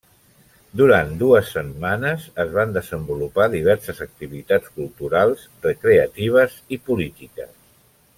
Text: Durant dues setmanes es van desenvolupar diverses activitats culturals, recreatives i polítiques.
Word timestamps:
Durant 0.79 1.09
dues 1.17 1.49
setmanes 1.57 2.23
es 2.43 2.49
van 2.55 2.73
desenvolupar 2.77 3.47
diverses 3.55 4.01
activitats 4.07 4.73
culturals, 4.79 5.45
recreatives 5.67 6.57
i 6.79 6.85
polítiques. 6.89 7.53